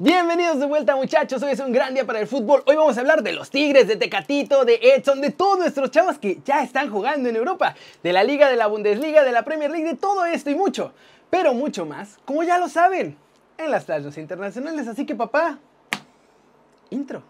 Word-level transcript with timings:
Bienvenidos 0.00 0.60
de 0.60 0.66
vuelta 0.66 0.94
muchachos, 0.94 1.42
hoy 1.42 1.50
es 1.50 1.58
un 1.58 1.72
gran 1.72 1.92
día 1.92 2.06
para 2.06 2.20
el 2.20 2.28
fútbol. 2.28 2.62
Hoy 2.66 2.76
vamos 2.76 2.96
a 2.96 3.00
hablar 3.00 3.24
de 3.24 3.32
los 3.32 3.50
Tigres, 3.50 3.88
de 3.88 3.96
Tecatito, 3.96 4.64
de 4.64 4.78
Edson, 4.80 5.20
de 5.20 5.32
todos 5.32 5.58
nuestros 5.58 5.90
chavos 5.90 6.20
que 6.20 6.38
ya 6.44 6.62
están 6.62 6.88
jugando 6.88 7.28
en 7.28 7.34
Europa, 7.34 7.74
de 8.04 8.12
la 8.12 8.22
Liga, 8.22 8.48
de 8.48 8.54
la 8.54 8.68
Bundesliga, 8.68 9.24
de 9.24 9.32
la 9.32 9.42
Premier 9.42 9.72
League, 9.72 9.88
de 9.88 9.96
todo 9.96 10.24
esto 10.24 10.50
y 10.50 10.54
mucho, 10.54 10.92
pero 11.30 11.52
mucho 11.52 11.84
más, 11.84 12.16
como 12.24 12.44
ya 12.44 12.58
lo 12.58 12.68
saben, 12.68 13.16
en 13.56 13.72
las 13.72 13.86
playas 13.86 14.16
internacionales. 14.18 14.86
Así 14.86 15.04
que 15.04 15.16
papá, 15.16 15.58
intro. 16.90 17.24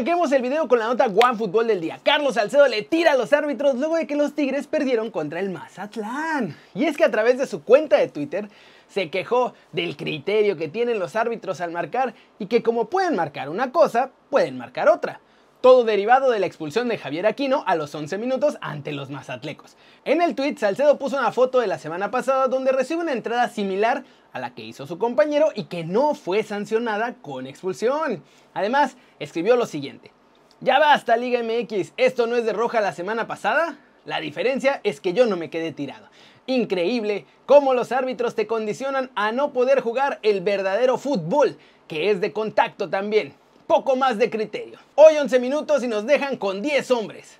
Arranquemos 0.00 0.32
el 0.32 0.40
video 0.40 0.66
con 0.66 0.78
la 0.78 0.86
nota 0.86 1.04
One 1.04 1.36
Fútbol 1.36 1.66
del 1.66 1.82
día. 1.82 2.00
Carlos 2.02 2.36
Salcedo 2.36 2.66
le 2.68 2.80
tira 2.80 3.12
a 3.12 3.16
los 3.16 3.34
árbitros 3.34 3.74
luego 3.74 3.96
de 3.96 4.06
que 4.06 4.16
los 4.16 4.32
Tigres 4.32 4.66
perdieron 4.66 5.10
contra 5.10 5.40
el 5.40 5.50
Mazatlán. 5.50 6.56
Y 6.74 6.86
es 6.86 6.96
que 6.96 7.04
a 7.04 7.10
través 7.10 7.36
de 7.36 7.46
su 7.46 7.62
cuenta 7.62 7.98
de 7.98 8.08
Twitter 8.08 8.48
se 8.88 9.10
quejó 9.10 9.52
del 9.72 9.98
criterio 9.98 10.56
que 10.56 10.68
tienen 10.68 10.98
los 10.98 11.16
árbitros 11.16 11.60
al 11.60 11.72
marcar 11.72 12.14
y 12.38 12.46
que 12.46 12.62
como 12.62 12.86
pueden 12.86 13.14
marcar 13.14 13.50
una 13.50 13.72
cosa, 13.72 14.10
pueden 14.30 14.56
marcar 14.56 14.88
otra. 14.88 15.20
Todo 15.60 15.84
derivado 15.84 16.30
de 16.30 16.38
la 16.38 16.46
expulsión 16.46 16.88
de 16.88 16.96
Javier 16.96 17.26
Aquino 17.26 17.64
a 17.66 17.74
los 17.74 17.94
11 17.94 18.16
minutos 18.16 18.56
ante 18.62 18.92
los 18.92 19.10
mazatlecos. 19.10 19.76
En 20.06 20.22
el 20.22 20.34
tweet, 20.34 20.56
Salcedo 20.56 20.96
puso 20.96 21.18
una 21.18 21.32
foto 21.32 21.60
de 21.60 21.66
la 21.66 21.78
semana 21.78 22.10
pasada 22.10 22.48
donde 22.48 22.72
recibe 22.72 23.02
una 23.02 23.12
entrada 23.12 23.46
similar 23.50 24.04
a 24.32 24.38
la 24.38 24.54
que 24.54 24.64
hizo 24.64 24.86
su 24.86 24.96
compañero 24.96 25.48
y 25.54 25.64
que 25.64 25.84
no 25.84 26.14
fue 26.14 26.44
sancionada 26.44 27.16
con 27.20 27.46
expulsión. 27.46 28.24
Además, 28.54 28.96
escribió 29.18 29.54
lo 29.56 29.66
siguiente. 29.66 30.12
Ya 30.60 30.78
basta 30.78 31.18
Liga 31.18 31.42
MX, 31.42 31.92
¿esto 31.98 32.26
no 32.26 32.36
es 32.36 32.46
de 32.46 32.54
roja 32.54 32.80
la 32.80 32.94
semana 32.94 33.26
pasada? 33.26 33.76
La 34.06 34.20
diferencia 34.20 34.80
es 34.82 35.02
que 35.02 35.12
yo 35.12 35.26
no 35.26 35.36
me 35.36 35.50
quedé 35.50 35.72
tirado. 35.72 36.08
Increíble 36.46 37.26
cómo 37.44 37.74
los 37.74 37.92
árbitros 37.92 38.34
te 38.34 38.46
condicionan 38.46 39.10
a 39.14 39.30
no 39.30 39.52
poder 39.52 39.82
jugar 39.82 40.20
el 40.22 40.40
verdadero 40.40 40.96
fútbol, 40.96 41.58
que 41.86 42.10
es 42.10 42.22
de 42.22 42.32
contacto 42.32 42.88
también 42.88 43.34
poco 43.70 43.94
más 43.94 44.18
de 44.18 44.28
criterio. 44.30 44.80
Hoy 44.96 45.16
11 45.16 45.38
minutos 45.38 45.84
y 45.84 45.86
nos 45.86 46.04
dejan 46.04 46.36
con 46.36 46.60
10 46.60 46.90
hombres. 46.90 47.38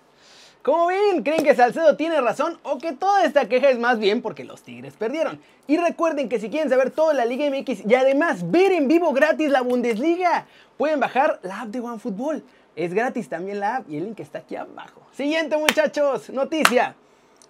Como 0.62 0.86
ven, 0.86 1.24
¿creen 1.24 1.42
que 1.42 1.56
Salcedo 1.56 1.96
tiene 1.96 2.20
razón 2.20 2.56
o 2.62 2.78
que 2.78 2.92
toda 2.92 3.24
esta 3.24 3.48
queja 3.48 3.68
es 3.68 3.80
más 3.80 3.98
bien 3.98 4.22
porque 4.22 4.44
los 4.44 4.62
Tigres 4.62 4.94
perdieron? 4.94 5.40
Y 5.66 5.76
recuerden 5.76 6.28
que 6.28 6.38
si 6.38 6.48
quieren 6.48 6.70
saber 6.70 6.92
toda 6.92 7.14
la 7.14 7.24
Liga 7.24 7.50
MX 7.50 7.84
y 7.84 7.96
además 7.96 8.48
ver 8.48 8.70
en 8.70 8.86
vivo 8.86 9.12
gratis 9.12 9.50
la 9.50 9.62
Bundesliga, 9.62 10.46
pueden 10.78 11.00
bajar 11.00 11.40
la 11.42 11.62
app 11.62 11.70
de 11.70 11.80
OneFootball. 11.80 12.44
Es 12.76 12.94
gratis 12.94 13.28
también 13.28 13.58
la 13.58 13.78
app 13.78 13.90
y 13.90 13.96
el 13.96 14.04
link 14.04 14.20
está 14.20 14.38
aquí 14.38 14.54
abajo. 14.54 15.02
Siguiente 15.12 15.56
muchachos, 15.56 16.30
noticia. 16.30 16.94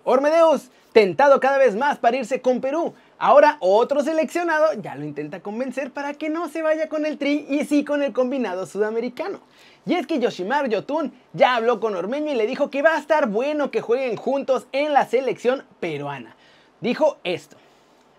Ormedeus, 0.04 0.70
tentado 0.94 1.38
cada 1.38 1.58
vez 1.58 1.76
más 1.76 1.98
para 1.98 2.16
irse 2.16 2.40
con 2.40 2.62
Perú. 2.62 2.94
Ahora 3.22 3.58
otro 3.60 4.02
seleccionado 4.02 4.72
ya 4.80 4.94
lo 4.94 5.04
intenta 5.04 5.40
convencer 5.40 5.90
para 5.90 6.14
que 6.14 6.30
no 6.30 6.48
se 6.48 6.62
vaya 6.62 6.88
con 6.88 7.04
el 7.04 7.18
Tri 7.18 7.44
y 7.50 7.66
sí 7.66 7.84
con 7.84 8.02
el 8.02 8.14
combinado 8.14 8.64
sudamericano. 8.64 9.40
Y 9.84 9.92
es 9.92 10.06
que 10.06 10.18
Yoshimar 10.18 10.70
Yotun 10.70 11.12
ya 11.34 11.54
habló 11.54 11.80
con 11.80 11.94
Ormeño 11.94 12.32
y 12.32 12.34
le 12.34 12.46
dijo 12.46 12.70
que 12.70 12.80
va 12.80 12.96
a 12.96 12.98
estar 12.98 13.28
bueno 13.28 13.70
que 13.70 13.82
jueguen 13.82 14.16
juntos 14.16 14.68
en 14.72 14.94
la 14.94 15.04
selección 15.04 15.64
peruana. 15.80 16.34
Dijo 16.80 17.18
esto. 17.22 17.58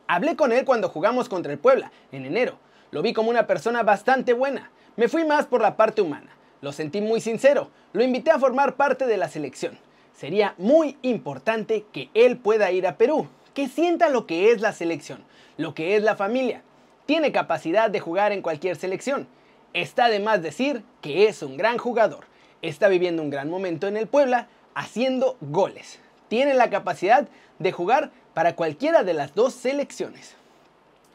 Hablé 0.06 0.36
con 0.36 0.52
él 0.52 0.66
cuando 0.66 0.88
jugamos 0.88 1.30
contra 1.30 1.52
el 1.52 1.58
Puebla, 1.58 1.92
en 2.12 2.28
enero. 2.28 2.60
Lo 2.92 3.02
vi 3.02 3.12
como 3.12 3.32
una 3.32 3.48
persona 3.48 3.82
bastante 3.82 4.34
buena. 4.34 4.70
Me 4.98 5.08
fui 5.08 5.26
más 5.26 5.48
por 5.48 5.64
la 5.64 5.78
parte 5.78 6.04
humana. 6.04 6.30
Lo 6.62 6.72
sentí 6.72 7.02
muy 7.02 7.22
sincero. 7.22 7.72
Lo 7.94 8.04
invité 8.04 8.30
a 8.30 8.38
formar 8.38 8.76
parte 8.76 9.08
de 9.08 9.18
la 9.18 9.30
selección. 9.30 9.80
Sería 10.14 10.54
muy 10.60 10.96
importante 11.02 11.86
que 11.92 12.12
él 12.14 12.38
pueda 12.38 12.72
ir 12.72 12.86
a 12.86 12.98
Perú 12.98 13.28
que 13.54 13.68
sienta 13.68 14.10
lo 14.10 14.26
que 14.26 14.52
es 14.52 14.62
la 14.62 14.74
selección, 14.74 15.24
lo 15.58 15.74
que 15.74 15.96
es 15.96 16.04
la 16.04 16.16
familia. 16.16 16.62
Tiene 17.06 17.32
capacidad 17.32 17.90
de 17.90 18.00
jugar 18.00 18.32
en 18.32 18.42
cualquier 18.42 18.76
selección. 18.76 19.28
Está 19.74 20.10
de 20.10 20.20
más 20.20 20.42
decir 20.42 20.84
que 21.02 21.28
es 21.28 21.42
un 21.42 21.58
gran 21.58 21.78
jugador. 21.78 22.26
Está 22.62 22.88
viviendo 22.88 23.22
un 23.22 23.30
gran 23.30 23.50
momento 23.50 23.88
en 23.88 23.98
el 23.98 24.08
Puebla, 24.08 24.48
haciendo 24.76 25.38
goles. 25.42 26.00
Tiene 26.28 26.54
la 26.54 26.70
capacidad 26.70 27.28
de 27.60 27.72
jugar 27.72 28.12
para 28.34 28.56
cualquiera 28.56 29.04
de 29.04 29.14
las 29.14 29.36
dos 29.36 29.54
selecciones. 29.54 30.36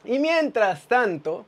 Y 0.04 0.18
mientras 0.18 0.82
tanto, 0.82 1.46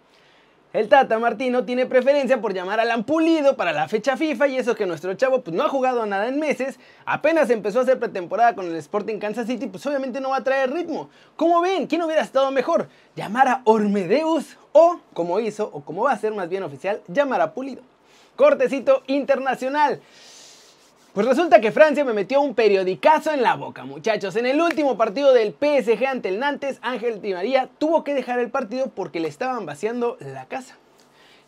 el 0.73 0.89
Tata 0.89 1.19
Martino 1.19 1.65
tiene 1.65 1.87
preferencia 1.87 2.41
por 2.41 2.53
llamar 2.53 2.79
al 2.79 2.91
Ampulido 2.91 3.57
para 3.57 3.73
la 3.73 3.89
fecha 3.89 4.19
FIFA 4.19 4.49
y 4.49 4.59
eso 4.59 4.75
que 4.75 4.85
nuestro 4.85 5.15
chavo 5.15 5.41
pues, 5.41 5.57
no 5.57 5.63
ha 5.65 5.69
jugado 5.69 6.05
nada 6.05 6.29
en 6.29 6.39
meses, 6.39 6.79
apenas 7.07 7.49
empezó 7.49 7.79
a 7.79 7.83
hacer 7.83 7.99
pretemporada 7.99 8.55
con 8.55 8.67
el 8.67 8.77
Sporting 8.77 9.19
Kansas 9.19 9.47
City, 9.47 9.67
pues 9.67 9.87
obviamente 9.87 10.21
no 10.21 10.31
va 10.31 10.37
a 10.37 10.45
traer 10.45 10.71
ritmo. 10.71 11.09
¿Cómo 11.37 11.63
ven? 11.63 11.87
¿Quién 11.87 12.03
hubiera 12.03 12.23
estado 12.23 12.51
mejor? 12.51 12.89
¿Llamar 13.17 13.49
a 13.49 13.63
Ormedeus 13.65 14.59
o, 14.73 15.01
como 15.15 15.41
hizo, 15.41 15.71
o 15.73 15.81
como 15.81 16.05
va 16.05 16.13
a 16.13 16.19
ser 16.19 16.35
más 16.35 16.51
bien 16.51 16.63
oficial, 16.63 17.01
llamar 17.09 17.41
a 17.41 17.55
Pulido? 17.55 17.83
Cortecito 18.37 19.03
internacional. 19.07 20.01
Pues 21.19 21.27
resulta 21.27 21.61
que 21.61 21.73
Francia 21.73 22.05
me 22.05 22.13
metió 22.13 22.41
un 22.41 22.55
periodicazo 22.55 23.33
en 23.33 23.43
la 23.43 23.57
boca, 23.57 23.85
muchachos. 23.85 24.37
En 24.37 24.47
el 24.47 24.61
último 24.61 24.97
partido 24.97 25.33
del 25.33 25.51
PSG 25.51 26.07
ante 26.07 26.29
el 26.29 26.39
Nantes, 26.39 26.79
Ángel 26.81 27.21
Di 27.21 27.35
María 27.35 27.69
tuvo 27.79 28.05
que 28.05 28.15
dejar 28.15 28.39
el 28.39 28.51
partido 28.51 28.93
porque 28.95 29.19
le 29.19 29.27
estaban 29.27 29.67
vaciando 29.67 30.17
la 30.21 30.47
casa. 30.47 30.77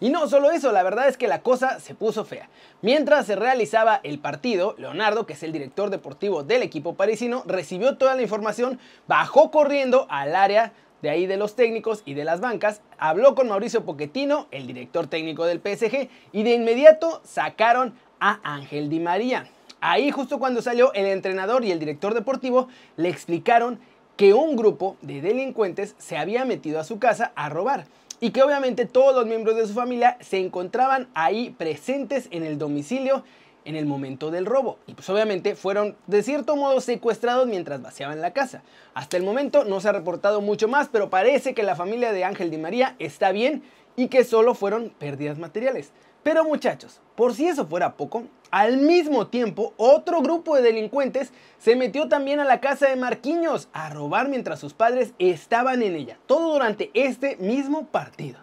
Y 0.01 0.11
no 0.11 0.27
solo 0.27 0.51
eso, 0.51 0.73
la 0.73 0.83
verdad 0.83 1.07
es 1.07 1.17
que 1.17 1.29
la 1.29 1.43
cosa 1.43 1.79
se 1.79 1.95
puso 1.95 2.25
fea. 2.25 2.49
Mientras 2.83 3.27
se 3.27 3.37
realizaba 3.37 4.01
el 4.03 4.19
partido, 4.19 4.75
Leonardo, 4.77 5.25
que 5.25 5.35
es 5.35 5.43
el 5.45 5.53
director 5.53 5.89
deportivo 5.89 6.43
del 6.43 6.63
equipo 6.63 6.95
parisino, 6.95 7.45
recibió 7.47 7.97
toda 7.97 8.17
la 8.17 8.23
información, 8.23 8.81
bajó 9.07 9.53
corriendo 9.53 10.09
al 10.11 10.35
área 10.35 10.73
de 11.01 11.11
ahí 11.11 11.29
de 11.29 11.37
los 11.37 11.55
técnicos 11.55 12.03
y 12.05 12.15
de 12.15 12.25
las 12.25 12.41
bancas, 12.41 12.83
habló 12.99 13.37
con 13.37 13.49
Mauricio 13.49 13.85
Pochettino, 13.85 14.49
el 14.51 14.67
director 14.67 15.07
técnico 15.07 15.47
del 15.47 15.61
PSG, 15.61 16.09
y 16.33 16.43
de 16.43 16.55
inmediato 16.55 17.21
sacaron 17.23 17.95
a 18.19 18.41
Ángel 18.43 18.91
Di 18.91 18.99
María. 18.99 19.47
Ahí 19.81 20.11
justo 20.11 20.39
cuando 20.39 20.63
salió 20.63 20.93
el 20.93 21.07
entrenador 21.07 21.65
y 21.65 21.71
el 21.71 21.79
director 21.79 22.15
deportivo 22.15 22.69
le 22.97 23.09
explicaron 23.09 23.81
que 24.17 24.35
un 24.35 24.57
grupo 24.57 24.97
de 25.01 25.23
delincuentes 25.23 25.95
se 25.99 26.19
había 26.19 26.45
metido 26.45 26.79
a 26.79 26.85
su 26.85 26.99
casa 26.99 27.33
a 27.35 27.49
robar 27.49 27.87
y 28.21 28.31
que 28.31 28.43
obviamente 28.43 28.85
todos 28.85 29.15
los 29.15 29.27
miembros 29.27 29.57
de 29.57 29.67
su 29.67 29.73
familia 29.73 30.19
se 30.21 30.39
encontraban 30.39 31.09
ahí 31.15 31.51
presentes 31.51 32.29
en 32.31 32.45
el 32.45 32.59
domicilio 32.59 33.25
en 33.65 33.77
el 33.77 33.87
momento 33.87 34.31
del 34.31 34.47
robo. 34.47 34.79
Y 34.87 34.95
pues 34.95 35.09
obviamente 35.09 35.55
fueron 35.55 35.97
de 36.07 36.23
cierto 36.23 36.57
modo 36.57 36.81
secuestrados 36.81 37.47
mientras 37.47 37.81
vaciaban 37.81 38.21
la 38.21 38.33
casa. 38.33 38.63
Hasta 38.95 39.17
el 39.17 39.23
momento 39.23 39.65
no 39.65 39.81
se 39.81 39.89
ha 39.89 39.93
reportado 39.93 40.41
mucho 40.41 40.69
más, 40.69 40.89
pero 40.89 41.09
parece 41.11 41.55
que 41.55 41.63
la 41.63 41.77
familia 41.77 42.13
de 42.13 42.25
Ángel 42.25 42.51
Di 42.51 42.59
María 42.59 42.97
está 42.99 43.33
bien 43.33 43.63
y 43.97 44.09
que 44.09 44.25
solo 44.25 44.55
fueron 44.55 44.91
pérdidas 44.99 45.39
materiales. 45.39 45.93
Pero 46.23 46.45
muchachos, 46.45 47.01
por 47.15 47.35
si 47.35 47.47
eso 47.49 47.67
fuera 47.67 47.97
poco, 47.97 48.25
al 48.51 48.79
mismo 48.79 49.29
tiempo 49.29 49.73
otro 49.77 50.23
grupo 50.23 50.57
de 50.57 50.63
delincuentes 50.63 51.33
se 51.59 51.77
metió 51.77 52.09
también 52.09 52.41
a 52.41 52.45
la 52.45 52.61
casa 52.61 52.89
de 52.89 52.97
Marquinhos 52.97 53.69
a 53.73 53.91
robar 53.91 54.29
mientras 54.29 54.59
sus 54.61 54.75
padres 54.75 55.13
estaban 55.19 55.83
en 55.83 55.95
ella, 55.95 56.19
todo 56.27 56.53
durante 56.53 56.91
este 56.95 57.37
mismo 57.37 57.87
partido. 57.87 58.39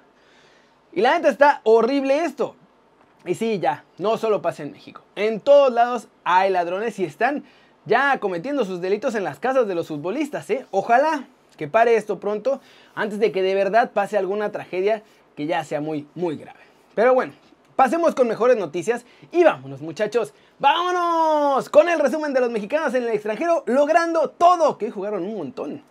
Y 0.94 1.02
la 1.02 1.16
neta 1.16 1.30
está 1.30 1.62
horrible 1.64 2.24
esto. 2.24 2.56
Y 3.26 3.36
sí, 3.36 3.60
ya, 3.60 3.84
no 3.98 4.18
solo 4.18 4.42
pasa 4.42 4.64
en 4.64 4.72
México. 4.72 5.04
En 5.16 5.42
todos 5.42 5.72
lados 5.72 6.08
hay 6.24 6.50
ladrones 6.50 6.98
y 6.98 7.04
están 7.04 7.44
ya 7.86 8.20
cometiendo 8.20 8.66
sus 8.66 8.82
delitos 8.82 9.14
en 9.16 9.24
las 9.24 9.40
casas 9.40 9.68
de 9.68 9.76
los 9.76 9.90
futbolistas, 9.90 10.50
¿eh? 10.50 10.66
Ojalá 10.72 11.28
que 11.58 11.68
pare 11.68 11.96
esto 11.96 12.20
pronto 12.20 12.62
antes 12.96 13.20
de 13.20 13.32
que 13.32 13.42
de 13.42 13.56
verdad 13.56 13.92
pase 13.92 14.18
alguna 14.18 14.52
tragedia 14.52 15.04
que 15.36 15.46
ya 15.46 15.64
sea 15.64 15.82
muy, 15.82 16.08
muy 16.16 16.38
grave. 16.38 16.60
Pero 16.96 17.14
bueno, 17.14 17.34
Pasemos 17.78 18.16
con 18.16 18.28
mejores 18.28 18.58
noticias 18.58 19.06
y 19.32 19.44
vámonos 19.44 19.82
muchachos, 19.82 20.34
vámonos 20.58 21.70
con 21.70 21.88
el 21.88 22.00
resumen 22.00 22.34
de 22.34 22.40
los 22.40 22.50
mexicanos 22.50 22.92
en 22.96 23.04
el 23.04 23.10
extranjero 23.10 23.64
logrando 23.68 24.32
todo, 24.32 24.80
que 24.80 24.90
jugaron 24.90 25.22
un 25.22 25.38
montón. 25.38 25.84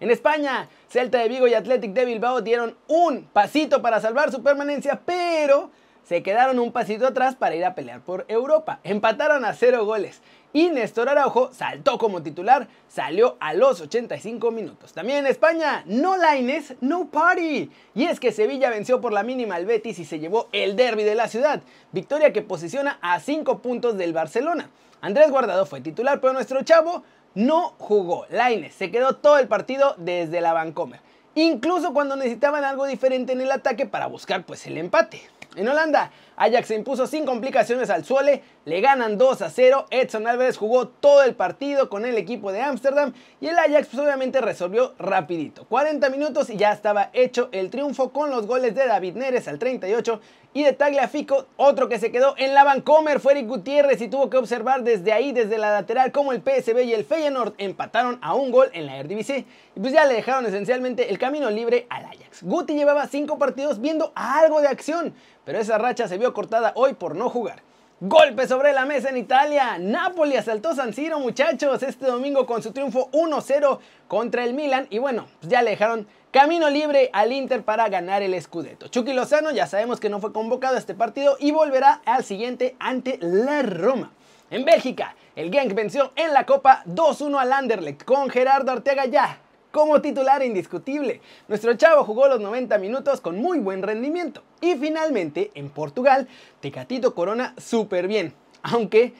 En 0.00 0.10
España, 0.10 0.70
Celta 0.88 1.18
de 1.18 1.28
Vigo 1.28 1.46
y 1.46 1.52
Athletic 1.52 1.92
de 1.92 2.06
Bilbao 2.06 2.40
dieron 2.40 2.74
un 2.88 3.24
pasito 3.24 3.82
para 3.82 4.00
salvar 4.00 4.32
su 4.32 4.42
permanencia, 4.42 5.02
pero 5.04 5.68
se 6.04 6.22
quedaron 6.22 6.58
un 6.58 6.72
pasito 6.72 7.06
atrás 7.06 7.34
para 7.34 7.56
ir 7.56 7.64
a 7.64 7.74
pelear 7.74 8.00
por 8.00 8.24
Europa. 8.28 8.80
Empataron 8.84 9.44
a 9.44 9.54
cero 9.54 9.84
goles 9.84 10.20
y 10.52 10.68
Néstor 10.68 11.08
Araujo 11.08 11.50
saltó 11.52 11.98
como 11.98 12.22
titular, 12.22 12.68
salió 12.88 13.36
a 13.40 13.54
los 13.54 13.80
85 13.80 14.52
minutos. 14.52 14.92
También 14.92 15.18
en 15.18 15.26
España, 15.26 15.82
no 15.86 16.16
Laines, 16.16 16.74
no 16.80 17.08
party. 17.08 17.70
Y 17.94 18.04
es 18.04 18.20
que 18.20 18.32
Sevilla 18.32 18.70
venció 18.70 19.00
por 19.00 19.12
la 19.12 19.24
mínima 19.24 19.56
al 19.56 19.66
Betis 19.66 19.98
y 19.98 20.04
se 20.04 20.20
llevó 20.20 20.48
el 20.52 20.76
derby 20.76 21.02
de 21.02 21.16
la 21.16 21.28
ciudad, 21.28 21.60
victoria 21.90 22.32
que 22.32 22.42
posiciona 22.42 22.98
a 23.02 23.18
5 23.18 23.58
puntos 23.58 23.98
del 23.98 24.12
Barcelona. 24.12 24.70
Andrés 25.00 25.30
Guardado 25.30 25.66
fue 25.66 25.80
titular, 25.80 26.20
pero 26.20 26.32
nuestro 26.32 26.62
chavo 26.62 27.02
no 27.34 27.74
jugó. 27.78 28.26
Laines 28.30 28.74
se 28.74 28.90
quedó 28.92 29.16
todo 29.16 29.38
el 29.38 29.48
partido 29.48 29.96
desde 29.98 30.40
la 30.40 30.52
Vancomer, 30.52 31.00
incluso 31.34 31.92
cuando 31.92 32.14
necesitaban 32.14 32.62
algo 32.62 32.86
diferente 32.86 33.32
en 33.32 33.40
el 33.40 33.50
ataque 33.50 33.86
para 33.86 34.06
buscar 34.06 34.44
pues 34.44 34.66
el 34.68 34.78
empate. 34.78 35.20
En 35.56 35.68
Holanda, 35.68 36.10
Ajax 36.36 36.68
se 36.68 36.74
impuso 36.74 37.06
sin 37.06 37.24
complicaciones 37.24 37.90
al 37.90 38.04
Suele, 38.04 38.42
le 38.64 38.80
ganan 38.80 39.18
2 39.18 39.42
a 39.42 39.50
0, 39.50 39.86
Edson 39.90 40.26
Álvarez 40.26 40.56
jugó 40.56 40.88
todo 40.88 41.22
el 41.22 41.34
partido 41.34 41.88
con 41.88 42.04
el 42.04 42.18
equipo 42.18 42.52
de 42.52 42.62
Ámsterdam 42.62 43.12
y 43.40 43.48
el 43.48 43.58
Ajax 43.58 43.88
pues, 43.88 44.02
obviamente 44.02 44.40
resolvió 44.40 44.94
rapidito. 44.98 45.64
40 45.66 46.10
minutos 46.10 46.50
y 46.50 46.56
ya 46.56 46.72
estaba 46.72 47.10
hecho 47.12 47.48
el 47.52 47.70
triunfo 47.70 48.10
con 48.10 48.30
los 48.30 48.46
goles 48.46 48.74
de 48.74 48.86
David 48.86 49.14
Neres 49.14 49.48
al 49.48 49.58
38 49.58 50.20
y 50.54 50.62
de 50.62 50.72
Tagliafico, 50.72 51.46
otro 51.56 51.88
que 51.88 51.98
se 51.98 52.12
quedó 52.12 52.34
en 52.38 52.54
la 52.54 52.62
Vancomer 52.62 53.18
fue 53.18 53.32
Eric 53.32 53.48
Gutiérrez 53.48 54.00
y 54.00 54.06
tuvo 54.06 54.30
que 54.30 54.36
observar 54.36 54.84
desde 54.84 55.12
ahí, 55.12 55.32
desde 55.32 55.58
la 55.58 55.72
lateral, 55.72 56.12
como 56.12 56.32
el 56.32 56.42
PSB 56.42 56.84
y 56.84 56.94
el 56.94 57.04
Feyenoord 57.04 57.54
empataron 57.58 58.20
a 58.22 58.34
un 58.34 58.52
gol 58.52 58.70
en 58.72 58.86
la 58.86 58.96
Eredivisie 58.96 59.46
y 59.74 59.80
pues 59.80 59.92
ya 59.92 60.04
le 60.04 60.14
dejaron 60.14 60.46
esencialmente 60.46 61.10
el 61.10 61.18
camino 61.18 61.50
libre 61.50 61.88
al 61.90 62.04
Ajax. 62.04 62.44
Guti 62.44 62.74
llevaba 62.74 63.08
5 63.08 63.36
partidos 63.36 63.80
viendo 63.80 64.12
algo 64.14 64.60
de 64.60 64.68
acción, 64.68 65.12
pero 65.44 65.58
esa 65.58 65.76
racha 65.76 66.06
se 66.06 66.18
cortada 66.32 66.72
hoy 66.76 66.94
por 66.94 67.16
no 67.16 67.28
jugar. 67.28 67.62
Golpe 68.00 68.48
sobre 68.48 68.72
la 68.72 68.84
mesa 68.84 69.08
en 69.08 69.16
Italia. 69.16 69.78
Napoli 69.78 70.36
asaltó 70.36 70.74
San 70.74 70.92
Siro, 70.92 71.20
muchachos, 71.20 71.82
este 71.82 72.06
domingo 72.06 72.44
con 72.44 72.62
su 72.62 72.72
triunfo 72.72 73.10
1-0 73.12 73.78
contra 74.08 74.44
el 74.44 74.54
Milan. 74.54 74.86
Y 74.90 74.98
bueno, 74.98 75.26
pues 75.40 75.50
ya 75.50 75.62
le 75.62 75.70
dejaron 75.70 76.06
camino 76.30 76.68
libre 76.68 77.10
al 77.12 77.32
Inter 77.32 77.62
para 77.62 77.88
ganar 77.88 78.22
el 78.22 78.40
Scudetto. 78.42 78.88
Chucky 78.88 79.12
Lozano 79.12 79.52
ya 79.52 79.66
sabemos 79.66 80.00
que 80.00 80.08
no 80.08 80.20
fue 80.20 80.32
convocado 80.32 80.74
a 80.74 80.78
este 80.78 80.94
partido 80.94 81.36
y 81.38 81.52
volverá 81.52 82.02
al 82.04 82.24
siguiente 82.24 82.76
ante 82.78 83.18
la 83.20 83.62
Roma. 83.62 84.12
En 84.50 84.64
Bélgica, 84.64 85.14
el 85.36 85.52
Genk 85.52 85.74
venció 85.74 86.12
en 86.16 86.32
la 86.32 86.46
Copa 86.46 86.82
2-1 86.86 87.38
al 87.38 87.52
Anderlecht 87.52 88.04
con 88.04 88.28
Gerardo 88.28 88.72
Arteaga 88.72 89.06
ya 89.06 89.38
como 89.74 90.00
titular 90.00 90.40
indiscutible. 90.44 91.20
Nuestro 91.48 91.74
chavo 91.74 92.04
jugó 92.04 92.28
los 92.28 92.38
90 92.38 92.78
minutos 92.78 93.20
con 93.20 93.36
muy 93.36 93.58
buen 93.58 93.82
rendimiento. 93.82 94.44
Y 94.60 94.76
finalmente, 94.76 95.50
en 95.56 95.68
Portugal, 95.68 96.28
Tecatito 96.60 97.12
Corona 97.12 97.56
súper 97.58 98.06
bien. 98.06 98.32
Aunque 98.62 99.14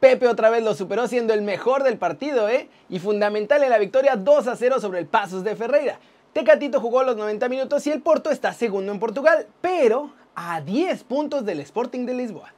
Pepe 0.00 0.28
otra 0.28 0.50
vez 0.50 0.62
lo 0.62 0.74
superó 0.74 1.08
siendo 1.08 1.32
el 1.32 1.40
mejor 1.40 1.84
del 1.84 1.96
partido, 1.96 2.50
¿eh? 2.50 2.68
Y 2.90 2.98
fundamental 2.98 3.62
en 3.62 3.70
la 3.70 3.78
victoria 3.78 4.16
2 4.16 4.46
a 4.46 4.56
0 4.56 4.78
sobre 4.78 4.98
el 4.98 5.06
Pasos 5.06 5.42
de 5.42 5.56
Ferreira. 5.56 5.98
Tecatito 6.34 6.82
jugó 6.82 7.02
los 7.02 7.16
90 7.16 7.48
minutos 7.48 7.86
y 7.86 7.90
el 7.90 8.02
Porto 8.02 8.30
está 8.30 8.52
segundo 8.52 8.92
en 8.92 9.00
Portugal, 9.00 9.46
pero 9.62 10.12
a 10.34 10.60
10 10.60 11.02
puntos 11.04 11.46
del 11.46 11.60
Sporting 11.60 12.04
de 12.04 12.12
Lisboa. 12.12 12.52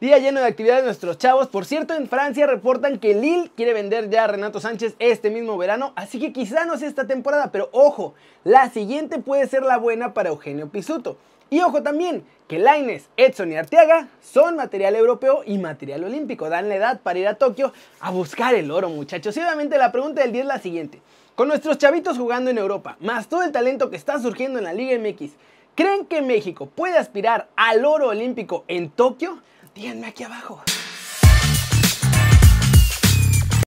Día 0.00 0.18
lleno 0.18 0.38
de 0.38 0.46
actividades 0.46 0.82
de 0.82 0.86
nuestros 0.86 1.18
chavos. 1.18 1.48
Por 1.48 1.64
cierto, 1.64 1.92
en 1.92 2.08
Francia 2.08 2.46
reportan 2.46 3.00
que 3.00 3.16
Lille 3.16 3.50
quiere 3.56 3.72
vender 3.72 4.08
ya 4.10 4.22
a 4.22 4.26
Renato 4.28 4.60
Sánchez 4.60 4.94
este 5.00 5.28
mismo 5.28 5.58
verano. 5.58 5.92
Así 5.96 6.20
que 6.20 6.32
quizá 6.32 6.64
no 6.66 6.78
sea 6.78 6.86
esta 6.86 7.08
temporada, 7.08 7.50
pero 7.50 7.68
ojo, 7.72 8.14
la 8.44 8.70
siguiente 8.70 9.18
puede 9.18 9.48
ser 9.48 9.64
la 9.64 9.76
buena 9.76 10.14
para 10.14 10.28
Eugenio 10.28 10.68
Pisuto. 10.68 11.16
Y 11.50 11.62
ojo 11.62 11.82
también, 11.82 12.22
que 12.46 12.60
Laines, 12.60 13.08
Edson 13.16 13.50
y 13.50 13.56
Arteaga 13.56 14.06
son 14.22 14.54
material 14.54 14.94
europeo 14.94 15.42
y 15.44 15.58
material 15.58 16.04
olímpico. 16.04 16.48
Dan 16.48 16.68
la 16.68 16.76
edad 16.76 17.00
para 17.00 17.18
ir 17.18 17.26
a 17.26 17.34
Tokio 17.34 17.72
a 17.98 18.12
buscar 18.12 18.54
el 18.54 18.70
oro, 18.70 18.90
muchachos. 18.90 19.36
Y 19.36 19.40
obviamente 19.40 19.78
la 19.78 19.90
pregunta 19.90 20.22
del 20.22 20.30
día 20.30 20.42
es 20.42 20.46
la 20.46 20.60
siguiente. 20.60 21.02
Con 21.34 21.48
nuestros 21.48 21.76
chavitos 21.76 22.16
jugando 22.16 22.50
en 22.50 22.58
Europa, 22.58 22.96
más 23.00 23.26
todo 23.26 23.42
el 23.42 23.50
talento 23.50 23.90
que 23.90 23.96
está 23.96 24.20
surgiendo 24.20 24.60
en 24.60 24.64
la 24.64 24.72
Liga 24.72 24.96
MX, 24.96 25.32
¿creen 25.74 26.06
que 26.06 26.22
México 26.22 26.66
puede 26.66 26.98
aspirar 26.98 27.48
al 27.56 27.84
oro 27.84 28.10
olímpico 28.10 28.64
en 28.68 28.90
Tokio? 28.90 29.40
Díganme 29.78 30.08
aquí 30.08 30.24
abajo. 30.24 30.60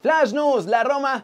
Flash 0.02 0.34
News, 0.34 0.66
la 0.66 0.84
Roma 0.84 1.24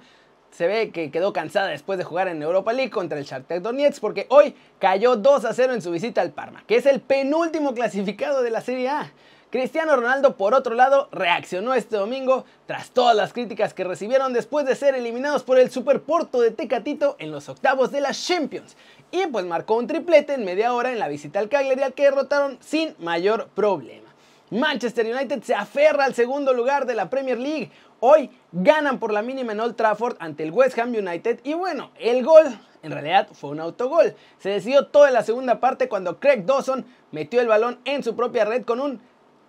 se 0.50 0.66
ve 0.66 0.92
que 0.92 1.12
quedó 1.12 1.34
cansada 1.34 1.68
después 1.68 1.98
de 1.98 2.06
jugar 2.06 2.30
en 2.30 2.42
Europa 2.42 2.72
League 2.72 2.90
contra 2.90 3.20
el 3.20 3.26
Shakhtar 3.26 3.62
Donetsk 3.62 4.00
porque 4.00 4.28
hoy 4.30 4.56
cayó 4.80 5.18
2 5.18 5.44
a 5.44 5.54
0 5.54 5.74
en 5.74 5.82
su 5.82 5.92
visita 5.92 6.22
al 6.22 6.32
Parma, 6.32 6.64
que 6.66 6.78
es 6.78 6.86
el 6.86 7.02
penúltimo 7.02 7.74
clasificado 7.74 8.42
de 8.44 8.50
la 8.50 8.62
Serie 8.62 8.88
A. 8.88 9.12
Cristiano 9.50 9.94
Ronaldo, 9.98 10.38
por 10.38 10.54
otro 10.54 10.74
lado, 10.74 11.10
reaccionó 11.12 11.74
este 11.74 11.98
domingo 11.98 12.46
tras 12.66 12.92
todas 12.92 13.14
las 13.14 13.34
críticas 13.34 13.74
que 13.74 13.84
recibieron 13.84 14.32
después 14.32 14.66
de 14.66 14.76
ser 14.76 14.96
eliminados 14.96 15.44
por 15.44 15.60
el 15.60 15.70
Superporto 15.70 16.40
de 16.40 16.52
Tecatito 16.52 17.18
en 17.20 17.32
los 17.32 17.50
octavos 17.50 17.92
de 17.92 18.00
la 18.00 18.14
Champions. 18.14 18.78
Y 19.12 19.28
pues 19.28 19.44
marcó 19.44 19.76
un 19.76 19.88
triplete 19.88 20.36
en 20.36 20.46
media 20.46 20.74
hora 20.74 20.94
en 20.94 21.00
la 21.00 21.10
visita 21.10 21.40
al 21.40 21.50
Cagliari 21.50 21.92
que 21.92 22.04
derrotaron 22.04 22.58
sin 22.62 22.96
mayor 23.00 23.50
problema. 23.54 24.07
Manchester 24.50 25.06
United 25.06 25.44
se 25.44 25.54
aferra 25.54 26.06
al 26.06 26.14
segundo 26.14 26.54
lugar 26.54 26.86
de 26.86 26.96
la 26.96 27.10
Premier 27.10 27.38
League. 27.38 27.70
Hoy 28.00 28.30
ganan 28.54 28.98
por 28.98 29.12
la 29.12 29.22
mínima 29.22 29.52
en 29.52 29.60
Old 29.60 29.76
Trafford 29.76 30.16
ante 30.20 30.44
el 30.44 30.52
West 30.52 30.78
Ham 30.80 30.96
United 30.96 31.42
y 31.44 31.54
bueno, 31.54 31.92
el 32.00 32.24
gol 32.24 32.46
en 32.82 32.92
realidad 32.92 33.28
fue 33.34 33.50
un 33.50 33.60
autogol. 33.60 34.16
Se 34.40 34.50
decidió 34.50 34.88
toda 34.88 35.12
la 35.12 35.24
segunda 35.24 35.60
parte 35.60 35.90
cuando 35.90 36.20
Craig 36.20 36.46
Dawson 36.46 36.86
metió 37.12 37.42
el 37.42 37.48
balón 37.48 37.80
en 37.84 38.04
su 38.04 38.16
propia 38.16 38.46
red 38.46 38.64
con 38.64 38.80
un 38.80 39.02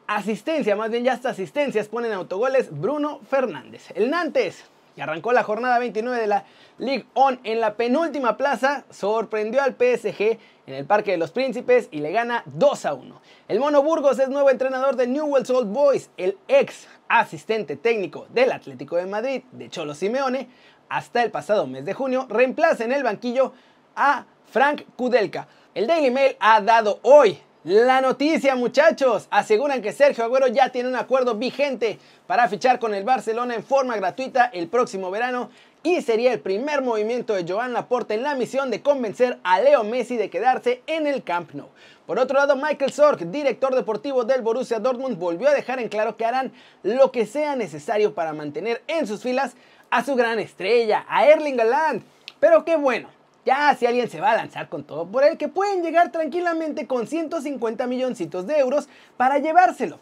asistencia, 0.08 0.74
más 0.74 0.90
bien 0.90 1.04
ya 1.04 1.12
hasta 1.12 1.28
asistencias 1.28 1.88
ponen 1.88 2.12
autogoles 2.12 2.68
Bruno 2.70 3.20
Fernández. 3.28 3.92
El 3.94 4.10
Nantes 4.10 4.64
que 4.96 5.02
arrancó 5.02 5.32
la 5.32 5.44
jornada 5.44 5.78
29 5.78 6.20
de 6.20 6.26
la 6.26 6.44
League 6.78 7.06
On 7.14 7.38
en 7.44 7.60
la 7.60 7.76
penúltima 7.76 8.36
plaza, 8.36 8.84
sorprendió 8.90 9.62
al 9.62 9.76
PSG 9.76 10.38
en 10.68 10.74
el 10.74 10.84
Parque 10.84 11.12
de 11.12 11.16
los 11.16 11.30
Príncipes 11.30 11.88
y 11.90 12.00
le 12.00 12.12
gana 12.12 12.42
2 12.44 12.84
a 12.84 12.92
1. 12.92 13.22
El 13.48 13.58
Mono 13.58 13.82
Burgos 13.82 14.18
es 14.18 14.28
nuevo 14.28 14.50
entrenador 14.50 14.96
de 14.96 15.06
Newell's 15.06 15.48
Old 15.48 15.72
Boys, 15.72 16.10
el 16.18 16.36
ex 16.46 16.86
asistente 17.08 17.76
técnico 17.76 18.26
del 18.34 18.52
Atlético 18.52 18.96
de 18.96 19.06
Madrid, 19.06 19.42
de 19.52 19.70
Cholo 19.70 19.94
Simeone, 19.94 20.46
hasta 20.90 21.22
el 21.22 21.30
pasado 21.30 21.66
mes 21.66 21.86
de 21.86 21.94
junio, 21.94 22.26
reemplaza 22.28 22.84
en 22.84 22.92
el 22.92 23.02
banquillo 23.02 23.54
a 23.96 24.26
Frank 24.50 24.82
Kudelka. 24.94 25.48
El 25.74 25.86
Daily 25.86 26.10
Mail 26.10 26.36
ha 26.38 26.60
dado 26.60 27.00
hoy 27.02 27.38
la 27.64 28.00
noticia, 28.00 28.54
muchachos, 28.54 29.26
aseguran 29.30 29.82
que 29.82 29.92
Sergio 29.92 30.24
Agüero 30.24 30.48
ya 30.48 30.68
tiene 30.68 30.88
un 30.88 30.96
acuerdo 30.96 31.34
vigente 31.34 31.98
para 32.26 32.46
fichar 32.46 32.78
con 32.78 32.94
el 32.94 33.04
Barcelona 33.04 33.54
en 33.54 33.64
forma 33.64 33.96
gratuita 33.96 34.46
el 34.46 34.68
próximo 34.68 35.10
verano 35.10 35.50
y 35.82 36.02
sería 36.02 36.32
el 36.32 36.40
primer 36.40 36.82
movimiento 36.82 37.34
de 37.34 37.44
Joan 37.46 37.72
Laporte 37.72 38.14
en 38.14 38.22
la 38.22 38.34
misión 38.34 38.70
de 38.70 38.82
convencer 38.82 39.38
a 39.44 39.60
Leo 39.60 39.84
Messi 39.84 40.16
de 40.16 40.30
quedarse 40.30 40.82
en 40.86 41.06
el 41.06 41.22
Camp 41.22 41.52
Nou. 41.52 41.68
Por 42.06 42.18
otro 42.18 42.38
lado, 42.38 42.56
Michael 42.56 42.92
Sorg, 42.92 43.30
director 43.30 43.74
deportivo 43.74 44.24
del 44.24 44.42
Borussia 44.42 44.80
Dortmund, 44.80 45.18
volvió 45.18 45.48
a 45.48 45.54
dejar 45.54 45.78
en 45.78 45.88
claro 45.88 46.16
que 46.16 46.24
harán 46.24 46.52
lo 46.82 47.12
que 47.12 47.26
sea 47.26 47.54
necesario 47.54 48.14
para 48.14 48.32
mantener 48.32 48.82
en 48.86 49.06
sus 49.06 49.22
filas 49.22 49.54
a 49.90 50.04
su 50.04 50.16
gran 50.16 50.38
estrella, 50.38 51.04
a 51.08 51.26
Erling 51.26 51.60
Haaland. 51.60 52.02
Pero 52.40 52.64
qué 52.64 52.76
bueno, 52.76 53.08
ya 53.44 53.74
si 53.74 53.86
alguien 53.86 54.10
se 54.10 54.20
va 54.20 54.32
a 54.32 54.36
lanzar 54.36 54.68
con 54.68 54.84
todo 54.84 55.06
por 55.06 55.24
él, 55.24 55.38
que 55.38 55.48
pueden 55.48 55.82
llegar 55.82 56.10
tranquilamente 56.10 56.86
con 56.86 57.06
150 57.06 57.86
milloncitos 57.86 58.46
de 58.46 58.58
euros 58.58 58.88
para 59.16 59.38
llevárselo. 59.38 60.00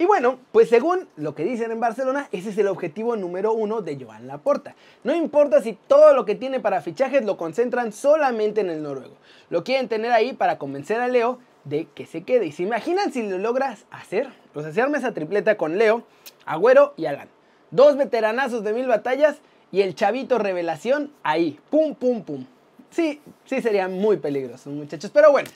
Y 0.00 0.06
bueno, 0.06 0.38
pues 0.50 0.70
según 0.70 1.08
lo 1.16 1.34
que 1.34 1.44
dicen 1.44 1.72
en 1.72 1.78
Barcelona, 1.78 2.26
ese 2.32 2.48
es 2.48 2.56
el 2.56 2.68
objetivo 2.68 3.16
número 3.16 3.52
uno 3.52 3.82
de 3.82 4.02
Joan 4.02 4.26
Laporta. 4.26 4.74
No 5.04 5.14
importa 5.14 5.60
si 5.60 5.74
todo 5.74 6.14
lo 6.14 6.24
que 6.24 6.34
tiene 6.34 6.58
para 6.58 6.80
fichajes 6.80 7.22
lo 7.22 7.36
concentran 7.36 7.92
solamente 7.92 8.62
en 8.62 8.70
el 8.70 8.82
noruego. 8.82 9.12
Lo 9.50 9.62
quieren 9.62 9.88
tener 9.88 10.10
ahí 10.12 10.32
para 10.32 10.56
convencer 10.56 11.02
a 11.02 11.08
Leo 11.08 11.38
de 11.64 11.86
que 11.94 12.06
se 12.06 12.22
quede. 12.22 12.46
Y 12.46 12.52
se 12.52 12.62
imaginan 12.62 13.12
si 13.12 13.28
lo 13.28 13.36
logras 13.36 13.84
hacer, 13.90 14.30
pues 14.54 14.64
hacerme 14.64 14.96
esa 14.96 15.12
tripleta 15.12 15.58
con 15.58 15.76
Leo, 15.76 16.04
Agüero 16.46 16.94
y 16.96 17.04
Alan. 17.04 17.28
Dos 17.70 17.98
veteranazos 17.98 18.64
de 18.64 18.72
mil 18.72 18.86
batallas 18.86 19.36
y 19.70 19.82
el 19.82 19.94
chavito 19.94 20.38
revelación 20.38 21.12
ahí. 21.24 21.60
Pum, 21.68 21.94
pum, 21.94 22.22
pum 22.22 22.46
sí, 22.90 23.20
sí 23.44 23.62
sería 23.62 23.88
muy 23.88 24.16
peligroso, 24.16 24.70
muchachos. 24.70 25.10
Pero 25.12 25.30
bueno, 25.30 25.48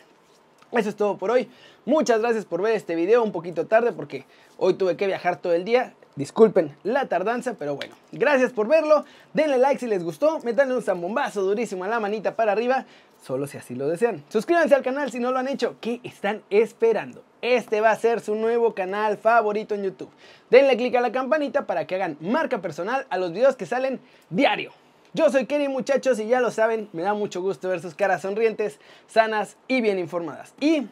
eso 0.78 0.88
es 0.88 0.96
todo 0.96 1.16
por 1.16 1.30
hoy. 1.30 1.48
Muchas 1.84 2.20
gracias 2.20 2.44
por 2.44 2.62
ver 2.62 2.74
este 2.74 2.94
video 2.94 3.22
un 3.22 3.32
poquito 3.32 3.66
tarde 3.66 3.92
porque 3.92 4.24
hoy 4.58 4.74
tuve 4.74 4.96
que 4.96 5.06
viajar 5.06 5.36
todo 5.40 5.52
el 5.52 5.64
día. 5.64 5.94
Disculpen 6.16 6.76
la 6.84 7.08
tardanza, 7.08 7.54
pero 7.58 7.74
bueno, 7.74 7.96
gracias 8.12 8.52
por 8.52 8.68
verlo. 8.68 9.04
Denle 9.32 9.58
like 9.58 9.80
si 9.80 9.88
les 9.88 10.04
gustó, 10.04 10.38
metanle 10.40 10.76
un 10.76 10.82
zambombazo 10.82 11.42
durísimo 11.42 11.82
a 11.82 11.88
la 11.88 11.98
manita 11.98 12.36
para 12.36 12.52
arriba, 12.52 12.86
solo 13.20 13.48
si 13.48 13.58
así 13.58 13.74
lo 13.74 13.88
desean. 13.88 14.22
Suscríbanse 14.28 14.76
al 14.76 14.82
canal 14.82 15.10
si 15.10 15.18
no 15.18 15.32
lo 15.32 15.40
han 15.40 15.48
hecho. 15.48 15.76
¿Qué 15.80 16.00
están 16.04 16.42
esperando? 16.50 17.24
Este 17.42 17.80
va 17.80 17.90
a 17.90 17.96
ser 17.96 18.20
su 18.20 18.36
nuevo 18.36 18.74
canal 18.74 19.18
favorito 19.18 19.74
en 19.74 19.82
YouTube. 19.82 20.10
Denle 20.50 20.76
click 20.76 20.94
a 20.94 21.00
la 21.00 21.10
campanita 21.10 21.66
para 21.66 21.84
que 21.86 21.96
hagan 21.96 22.16
marca 22.20 22.62
personal 22.62 23.06
a 23.10 23.18
los 23.18 23.32
videos 23.32 23.56
que 23.56 23.66
salen 23.66 24.00
diario. 24.30 24.72
Yo 25.16 25.30
soy 25.30 25.46
Kenny 25.46 25.68
muchachos 25.68 26.18
y 26.18 26.26
ya 26.26 26.40
lo 26.40 26.50
saben, 26.50 26.88
me 26.92 27.02
da 27.02 27.14
mucho 27.14 27.40
gusto 27.40 27.68
ver 27.68 27.80
sus 27.80 27.94
caras 27.94 28.22
sonrientes, 28.22 28.80
sanas 29.06 29.56
y 29.68 29.80
bien 29.80 30.00
informadas. 30.00 30.54
Y 30.58 30.88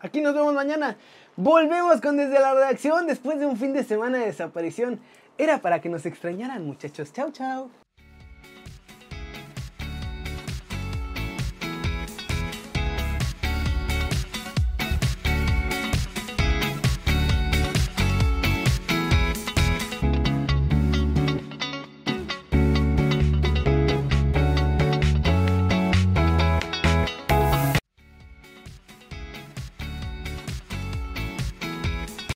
aquí 0.00 0.22
nos 0.22 0.34
vemos 0.34 0.54
mañana. 0.54 0.96
Volvemos 1.36 2.00
con 2.00 2.16
desde 2.16 2.40
la 2.40 2.54
redacción 2.54 3.06
después 3.06 3.38
de 3.38 3.44
un 3.44 3.58
fin 3.58 3.74
de 3.74 3.84
semana 3.84 4.16
de 4.16 4.24
desaparición. 4.24 4.98
Era 5.36 5.58
para 5.58 5.82
que 5.82 5.90
nos 5.90 6.06
extrañaran 6.06 6.64
muchachos. 6.64 7.12
Chao, 7.12 7.32
chao. 7.32 7.70